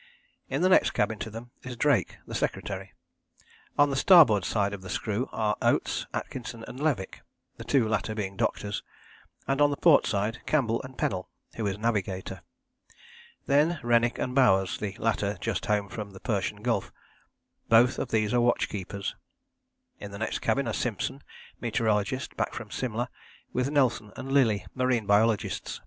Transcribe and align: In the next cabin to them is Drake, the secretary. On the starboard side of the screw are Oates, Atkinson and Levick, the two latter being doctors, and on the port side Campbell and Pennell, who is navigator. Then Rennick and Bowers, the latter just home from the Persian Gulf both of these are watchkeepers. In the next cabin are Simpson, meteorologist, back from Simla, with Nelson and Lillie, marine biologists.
In 0.49 0.63
the 0.63 0.69
next 0.69 0.95
cabin 0.95 1.19
to 1.19 1.29
them 1.29 1.51
is 1.61 1.77
Drake, 1.77 2.17
the 2.25 2.33
secretary. 2.33 2.95
On 3.77 3.91
the 3.91 3.95
starboard 3.95 4.43
side 4.45 4.73
of 4.73 4.81
the 4.81 4.89
screw 4.89 5.29
are 5.31 5.55
Oates, 5.61 6.07
Atkinson 6.11 6.65
and 6.67 6.79
Levick, 6.79 7.21
the 7.57 7.63
two 7.63 7.87
latter 7.87 8.15
being 8.15 8.35
doctors, 8.35 8.81
and 9.47 9.61
on 9.61 9.69
the 9.69 9.77
port 9.77 10.07
side 10.07 10.39
Campbell 10.47 10.81
and 10.81 10.97
Pennell, 10.97 11.29
who 11.55 11.67
is 11.67 11.77
navigator. 11.77 12.41
Then 13.45 13.79
Rennick 13.83 14.17
and 14.17 14.33
Bowers, 14.33 14.79
the 14.79 14.95
latter 14.97 15.37
just 15.39 15.67
home 15.67 15.87
from 15.87 16.09
the 16.13 16.19
Persian 16.19 16.63
Gulf 16.63 16.91
both 17.69 17.99
of 17.99 18.09
these 18.09 18.33
are 18.33 18.41
watchkeepers. 18.41 19.15
In 19.99 20.09
the 20.09 20.17
next 20.17 20.39
cabin 20.39 20.67
are 20.67 20.73
Simpson, 20.73 21.21
meteorologist, 21.59 22.35
back 22.35 22.55
from 22.55 22.71
Simla, 22.71 23.07
with 23.53 23.69
Nelson 23.69 24.11
and 24.17 24.31
Lillie, 24.31 24.65
marine 24.73 25.05
biologists. 25.05 25.79